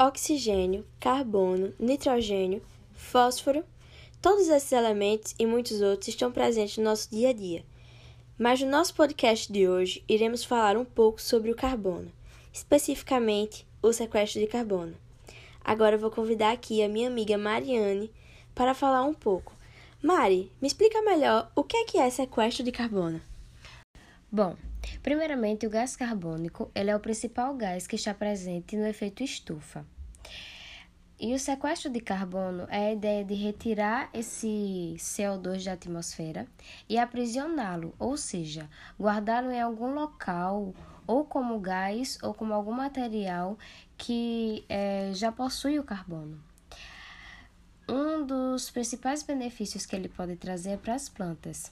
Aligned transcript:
oxigênio, 0.00 0.86
carbono, 0.98 1.74
nitrogênio, 1.78 2.62
fósforo, 2.94 3.62
todos 4.22 4.48
esses 4.48 4.72
elementos 4.72 5.34
e 5.38 5.44
muitos 5.44 5.82
outros 5.82 6.08
estão 6.08 6.32
presentes 6.32 6.78
no 6.78 6.84
nosso 6.84 7.10
dia 7.10 7.28
a 7.28 7.32
dia. 7.34 7.62
Mas 8.38 8.62
no 8.62 8.70
nosso 8.70 8.94
podcast 8.94 9.52
de 9.52 9.68
hoje 9.68 10.02
iremos 10.08 10.42
falar 10.42 10.78
um 10.78 10.86
pouco 10.86 11.20
sobre 11.20 11.50
o 11.50 11.54
carbono, 11.54 12.10
especificamente 12.50 13.66
o 13.82 13.92
sequestro 13.92 14.40
de 14.40 14.46
carbono. 14.46 14.96
Agora 15.62 15.98
vou 15.98 16.10
convidar 16.10 16.52
aqui 16.52 16.82
a 16.82 16.88
minha 16.88 17.08
amiga 17.08 17.36
Mariane 17.36 18.10
para 18.54 18.72
falar 18.72 19.02
um 19.02 19.12
pouco. 19.12 19.52
Mari, 20.02 20.50
me 20.62 20.66
explica 20.66 21.02
melhor 21.02 21.52
o 21.54 21.62
que 21.62 21.76
é 21.76 21.84
que 21.84 21.98
é 21.98 22.08
sequestro 22.08 22.64
de 22.64 22.72
carbono. 22.72 23.20
Bom, 24.32 24.56
primeiramente 25.02 25.66
o 25.66 25.70
gás 25.70 25.96
carbônico 25.96 26.70
ele 26.74 26.90
é 26.90 26.96
o 26.96 27.00
principal 27.00 27.54
gás 27.56 27.86
que 27.86 27.96
está 27.96 28.14
presente 28.14 28.76
no 28.76 28.86
efeito 28.86 29.22
estufa. 29.22 29.84
E 31.22 31.34
o 31.34 31.38
sequestro 31.38 31.90
de 31.90 32.00
carbono 32.00 32.66
é 32.70 32.88
a 32.88 32.92
ideia 32.94 33.22
de 33.22 33.34
retirar 33.34 34.08
esse 34.14 34.96
CO2 34.96 35.64
da 35.64 35.74
atmosfera 35.74 36.46
e 36.88 36.96
aprisioná-lo, 36.96 37.94
ou 37.98 38.16
seja, 38.16 38.70
guardá-lo 38.98 39.50
em 39.50 39.60
algum 39.60 39.92
local, 39.92 40.72
ou 41.06 41.26
como 41.26 41.60
gás, 41.60 42.16
ou 42.22 42.32
como 42.32 42.54
algum 42.54 42.72
material 42.72 43.58
que 43.98 44.64
é, 44.66 45.10
já 45.12 45.30
possui 45.30 45.78
o 45.78 45.84
carbono. 45.84 46.42
Um 47.86 48.24
dos 48.24 48.70
principais 48.70 49.22
benefícios 49.22 49.84
que 49.84 49.94
ele 49.94 50.08
pode 50.08 50.36
trazer 50.36 50.70
é 50.70 50.76
para 50.78 50.94
as 50.94 51.10
plantas, 51.10 51.70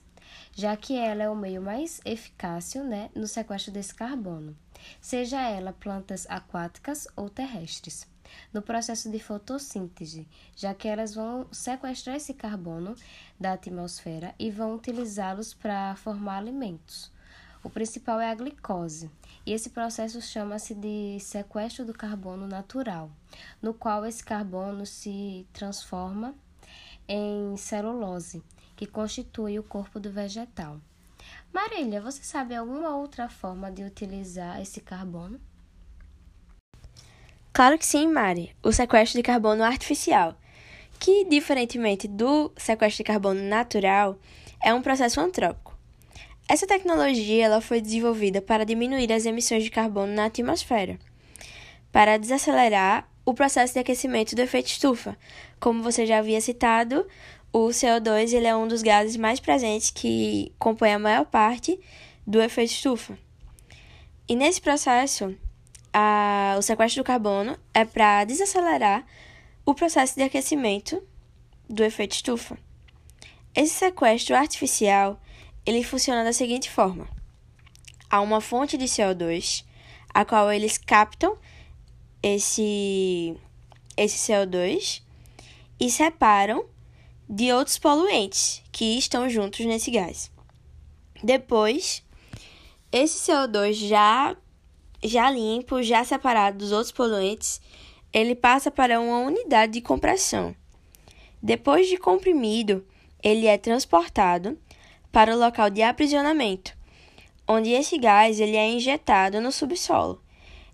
já 0.52 0.76
que 0.76 0.96
ela 0.96 1.22
é 1.22 1.30
o 1.30 1.36
meio 1.36 1.62
mais 1.62 2.00
eficaz 2.04 2.74
né, 2.74 3.10
no 3.14 3.26
sequestro 3.26 3.72
desse 3.72 3.94
carbono, 3.94 4.56
seja 5.00 5.40
ela 5.40 5.72
plantas 5.72 6.26
aquáticas 6.28 7.08
ou 7.16 7.28
terrestres 7.28 8.06
no 8.52 8.62
processo 8.62 9.10
de 9.10 9.18
fotossíntese, 9.18 10.26
já 10.56 10.74
que 10.74 10.88
elas 10.88 11.14
vão 11.14 11.46
sequestrar 11.50 12.16
esse 12.16 12.34
carbono 12.34 12.94
da 13.38 13.52
atmosfera 13.52 14.34
e 14.38 14.50
vão 14.50 14.74
utilizá-los 14.74 15.54
para 15.54 15.94
formar 15.96 16.38
alimentos. 16.38 17.10
O 17.62 17.68
principal 17.68 18.20
é 18.20 18.30
a 18.30 18.34
glicose, 18.34 19.10
e 19.44 19.52
esse 19.52 19.70
processo 19.70 20.22
chama-se 20.22 20.74
de 20.74 21.18
sequestro 21.20 21.84
do 21.84 21.92
carbono 21.92 22.46
natural, 22.46 23.10
no 23.60 23.74
qual 23.74 24.06
esse 24.06 24.22
carbono 24.22 24.86
se 24.86 25.46
transforma 25.52 26.34
em 27.08 27.56
celulose, 27.56 28.42
que 28.78 28.86
constitui 28.86 29.58
o 29.58 29.62
corpo 29.64 29.98
do 29.98 30.12
vegetal. 30.12 30.80
Marília, 31.52 32.00
você 32.00 32.22
sabe 32.22 32.54
alguma 32.54 32.96
outra 32.96 33.28
forma 33.28 33.72
de 33.72 33.82
utilizar 33.82 34.62
esse 34.62 34.80
carbono? 34.80 35.40
Claro 37.52 37.76
que 37.76 37.84
sim, 37.84 38.06
Mari. 38.06 38.54
O 38.62 38.70
sequestro 38.70 39.18
de 39.18 39.22
carbono 39.24 39.64
artificial, 39.64 40.38
que, 41.00 41.24
diferentemente 41.24 42.06
do 42.06 42.52
sequestro 42.56 42.98
de 42.98 43.08
carbono 43.08 43.42
natural, 43.42 44.16
é 44.62 44.72
um 44.72 44.80
processo 44.80 45.20
antrópico. 45.20 45.76
Essa 46.48 46.64
tecnologia 46.64 47.46
ela 47.46 47.60
foi 47.60 47.80
desenvolvida 47.80 48.40
para 48.40 48.64
diminuir 48.64 49.12
as 49.12 49.26
emissões 49.26 49.64
de 49.64 49.70
carbono 49.70 50.12
na 50.12 50.26
atmosfera, 50.26 51.00
para 51.90 52.16
desacelerar 52.16 53.08
o 53.28 53.34
processo 53.34 53.74
de 53.74 53.80
aquecimento 53.80 54.34
do 54.34 54.40
efeito 54.40 54.68
estufa. 54.68 55.14
Como 55.60 55.82
você 55.82 56.06
já 56.06 56.18
havia 56.18 56.40
citado, 56.40 57.06
o 57.52 57.68
CO2 57.68 58.32
ele 58.32 58.46
é 58.46 58.54
um 58.54 58.68
dos 58.68 58.82
gases 58.82 59.16
mais 59.16 59.40
presentes 59.40 59.90
que 59.90 60.52
compõe 60.58 60.92
a 60.92 60.98
maior 60.98 61.24
parte 61.24 61.78
do 62.26 62.40
efeito 62.42 62.72
estufa. 62.72 63.18
E 64.28 64.36
nesse 64.36 64.60
processo, 64.60 65.34
a, 65.92 66.56
o 66.58 66.62
sequestro 66.62 67.02
do 67.02 67.06
carbono 67.06 67.58
é 67.72 67.84
para 67.84 68.24
desacelerar 68.24 69.06
o 69.64 69.74
processo 69.74 70.14
de 70.14 70.22
aquecimento 70.22 71.02
do 71.68 71.82
efeito 71.82 72.12
estufa. 72.12 72.58
Esse 73.54 73.74
sequestro 73.74 74.36
artificial 74.36 75.20
ele 75.64 75.82
funciona 75.82 76.24
da 76.24 76.32
seguinte 76.32 76.70
forma: 76.70 77.08
há 78.10 78.20
uma 78.20 78.40
fonte 78.40 78.76
de 78.76 78.84
CO2, 78.84 79.64
a 80.12 80.24
qual 80.24 80.52
eles 80.52 80.76
captam 80.76 81.36
esse, 82.22 83.36
esse 83.96 84.32
CO2 84.32 85.02
e 85.80 85.90
separam 85.90 86.64
de 87.28 87.52
outros 87.52 87.78
poluentes 87.78 88.62
que 88.72 88.96
estão 88.96 89.28
juntos 89.28 89.66
nesse 89.66 89.90
gás. 89.90 90.30
Depois, 91.22 92.02
esse 92.90 93.30
CO2 93.30 93.74
já 93.74 94.36
já 95.02 95.30
limpo, 95.30 95.82
já 95.82 96.02
separado 96.02 96.58
dos 96.58 96.72
outros 96.72 96.90
poluentes, 96.90 97.60
ele 98.12 98.34
passa 98.34 98.70
para 98.70 99.00
uma 99.00 99.20
unidade 99.20 99.74
de 99.74 99.80
compressão. 99.80 100.54
Depois 101.40 101.88
de 101.88 101.96
comprimido, 101.96 102.84
ele 103.22 103.46
é 103.46 103.56
transportado 103.56 104.58
para 105.12 105.34
o 105.34 105.38
local 105.38 105.70
de 105.70 105.82
aprisionamento, 105.82 106.76
onde 107.46 107.70
esse 107.70 107.96
gás 107.98 108.40
ele 108.40 108.56
é 108.56 108.68
injetado 108.68 109.40
no 109.40 109.52
subsolo, 109.52 110.20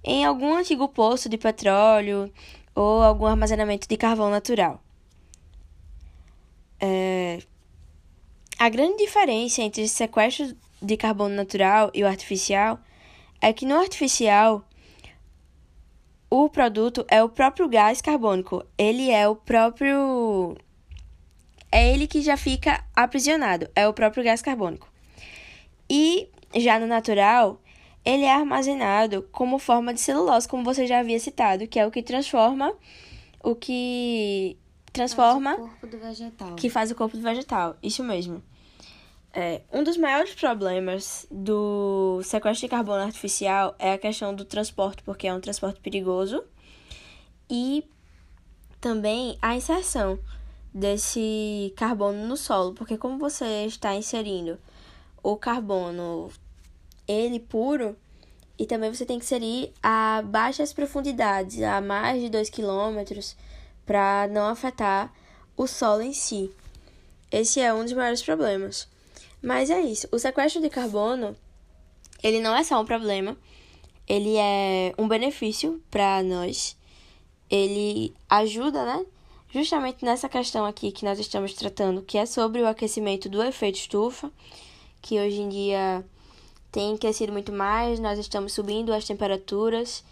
em 0.02 0.24
algum 0.24 0.54
antigo 0.54 0.88
poço 0.88 1.28
de 1.28 1.36
petróleo 1.36 2.32
ou 2.74 3.02
algum 3.02 3.26
armazenamento 3.26 3.86
de 3.86 3.96
carvão 3.96 4.30
natural. 4.30 4.82
É... 6.80 7.40
A 8.58 8.68
grande 8.68 8.98
diferença 8.98 9.62
entre 9.62 9.82
o 9.82 9.88
sequestro 9.88 10.56
de 10.80 10.96
carbono 10.96 11.34
natural 11.34 11.90
e 11.94 12.02
o 12.02 12.06
artificial 12.06 12.78
é 13.40 13.52
que 13.52 13.66
no 13.66 13.76
artificial 13.78 14.64
o 16.30 16.48
produto 16.48 17.04
é 17.08 17.22
o 17.22 17.28
próprio 17.28 17.68
gás 17.68 18.00
carbônico. 18.00 18.64
Ele 18.76 19.10
é 19.10 19.28
o 19.28 19.36
próprio. 19.36 20.56
É 21.70 21.92
ele 21.92 22.06
que 22.06 22.22
já 22.22 22.36
fica 22.36 22.84
aprisionado, 22.94 23.68
é 23.74 23.86
o 23.86 23.92
próprio 23.92 24.24
gás 24.24 24.40
carbônico. 24.42 24.88
E 25.88 26.28
já 26.56 26.78
no 26.78 26.86
natural, 26.86 27.60
ele 28.04 28.24
é 28.24 28.32
armazenado 28.32 29.28
como 29.32 29.58
forma 29.58 29.92
de 29.92 30.00
celulose, 30.00 30.48
como 30.48 30.64
você 30.64 30.86
já 30.86 31.00
havia 31.00 31.18
citado, 31.18 31.66
que 31.66 31.78
é 31.78 31.86
o 31.86 31.90
que 31.90 32.02
transforma 32.02 32.72
o 33.42 33.54
que 33.54 34.56
transforma 34.94 35.56
faz 35.56 35.58
o 35.58 35.68
corpo 35.68 35.86
do 35.86 35.98
vegetal. 35.98 36.54
que 36.54 36.70
faz 36.70 36.90
o 36.90 36.94
corpo 36.94 37.16
do 37.16 37.22
vegetal. 37.22 37.76
Isso 37.82 38.02
mesmo. 38.02 38.42
É, 39.32 39.62
um 39.72 39.82
dos 39.82 39.96
maiores 39.96 40.32
problemas 40.32 41.26
do 41.28 42.20
sequestro 42.22 42.66
de 42.66 42.70
carbono 42.70 43.02
artificial 43.02 43.74
é 43.80 43.92
a 43.92 43.98
questão 43.98 44.32
do 44.32 44.44
transporte, 44.44 45.02
porque 45.02 45.26
é 45.26 45.34
um 45.34 45.40
transporte 45.40 45.80
perigoso, 45.80 46.44
e 47.50 47.84
também 48.80 49.36
a 49.42 49.56
inserção 49.56 50.20
desse 50.72 51.74
carbono 51.76 52.26
no 52.28 52.36
solo, 52.36 52.74
porque 52.74 52.96
como 52.96 53.18
você 53.18 53.66
está 53.66 53.94
inserindo 53.94 54.56
o 55.20 55.36
carbono 55.36 56.30
ele 57.08 57.40
puro, 57.40 57.96
e 58.56 58.66
também 58.66 58.94
você 58.94 59.04
tem 59.04 59.18
que 59.18 59.24
inserir 59.24 59.72
a 59.82 60.22
baixas 60.24 60.72
profundidades, 60.72 61.60
a 61.60 61.80
mais 61.80 62.22
de 62.22 62.28
2 62.28 62.50
km, 62.50 63.00
para 63.84 64.28
não 64.28 64.48
afetar 64.48 65.12
o 65.56 65.66
solo 65.66 66.02
em 66.02 66.12
si. 66.12 66.50
Esse 67.30 67.60
é 67.60 67.72
um 67.72 67.84
dos 67.84 67.92
maiores 67.92 68.22
problemas. 68.22 68.88
Mas 69.42 69.70
é 69.70 69.80
isso. 69.80 70.08
O 70.10 70.18
sequestro 70.18 70.62
de 70.62 70.70
carbono, 70.70 71.36
ele 72.22 72.40
não 72.40 72.56
é 72.56 72.64
só 72.64 72.80
um 72.80 72.84
problema, 72.84 73.36
ele 74.08 74.36
é 74.36 74.94
um 74.98 75.08
benefício 75.08 75.82
para 75.90 76.22
nós. 76.22 76.76
Ele 77.50 78.14
ajuda, 78.28 78.84
né? 78.84 79.04
Justamente 79.50 80.04
nessa 80.04 80.28
questão 80.28 80.64
aqui 80.64 80.90
que 80.90 81.04
nós 81.04 81.18
estamos 81.18 81.54
tratando, 81.54 82.02
que 82.02 82.18
é 82.18 82.26
sobre 82.26 82.60
o 82.60 82.66
aquecimento 82.66 83.28
do 83.28 83.42
efeito 83.42 83.76
estufa, 83.76 84.32
que 85.00 85.20
hoje 85.20 85.40
em 85.40 85.48
dia 85.48 86.04
tem 86.72 86.94
aquecido 86.94 87.32
muito 87.32 87.52
mais, 87.52 88.00
nós 88.00 88.18
estamos 88.18 88.52
subindo 88.52 88.92
as 88.92 89.04
temperaturas, 89.04 90.02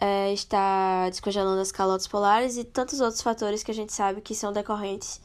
é, 0.00 0.32
está 0.32 1.10
descongelando 1.10 1.60
as 1.60 1.70
calotas 1.70 2.08
polares 2.08 2.56
e 2.56 2.64
tantos 2.64 3.02
outros 3.02 3.20
fatores 3.20 3.62
que 3.62 3.70
a 3.70 3.74
gente 3.74 3.92
sabe 3.92 4.22
que 4.22 4.34
são 4.34 4.50
decorrentes 4.50 5.20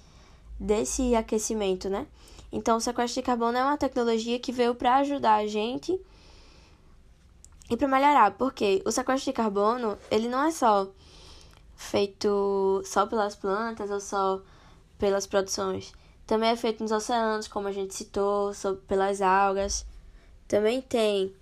desse 0.60 1.16
aquecimento, 1.16 1.90
né? 1.90 2.06
Então, 2.52 2.78
o 2.78 2.82
sequestro 2.82 3.22
de 3.22 3.26
carbono 3.26 3.58
é 3.58 3.64
uma 3.64 3.78
tecnologia 3.78 4.38
que 4.38 4.52
veio 4.52 4.76
para 4.76 4.98
ajudar 4.98 5.36
a 5.36 5.48
gente 5.48 5.98
e 7.70 7.78
para 7.78 7.88
melhorar, 7.88 8.32
porque 8.32 8.82
o 8.86 8.92
sequestro 8.92 9.32
de 9.32 9.36
carbono, 9.36 9.98
ele 10.12 10.28
não 10.28 10.44
é 10.44 10.52
só 10.52 10.90
feito 11.76 12.82
só 12.86 13.06
pelas 13.06 13.36
plantas 13.36 13.90
ou 13.90 14.00
só 14.02 14.42
pelas 15.00 15.26
produções. 15.26 15.94
Também 16.28 16.50
é 16.50 16.56
feito 16.56 16.82
nos 16.82 16.92
oceanos, 16.92 17.48
como 17.48 17.68
a 17.68 17.72
gente 17.72 17.94
citou, 17.96 18.52
pelas 18.88 19.22
algas. 19.22 19.86
Também 20.48 20.82
tem 20.82 21.34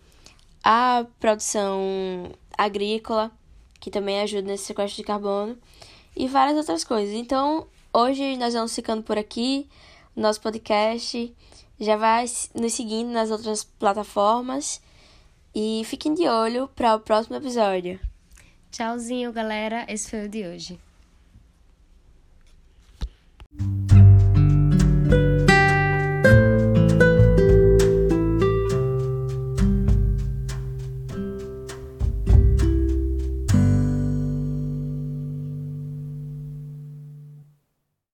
a 0.63 1.06
produção 1.19 2.31
agrícola, 2.58 3.32
que 3.80 3.92
também 3.92 4.22
ajuda 4.22 4.48
nesse 4.48 4.66
sequestro 4.66 4.98
de 4.98 5.08
carbono, 5.08 5.58
e 6.16 6.28
várias 6.28 6.58
outras 6.58 6.84
coisas. 6.84 7.14
Então, 7.16 7.68
hoje 7.94 8.38
nós 8.38 8.54
vamos 8.54 8.74
ficando 8.74 9.04
por 9.04 9.18
aqui 9.18 9.68
nosso 10.16 10.40
podcast. 10.42 11.34
Já 11.80 11.98
vai 11.98 12.26
nos 12.56 12.74
seguindo 12.74 13.10
nas 13.10 13.32
outras 13.32 13.64
plataformas. 13.64 14.82
E 15.56 15.84
fiquem 15.86 16.14
de 16.14 16.28
olho 16.28 16.68
para 16.76 16.96
o 16.96 17.00
próximo 17.00 17.36
episódio. 17.36 18.00
Tchauzinho, 18.72 19.32
galera. 19.32 19.86
Esse 19.88 20.10
foi 20.10 20.26
o 20.26 20.30
de 20.30 20.48
hoje. 20.48 20.93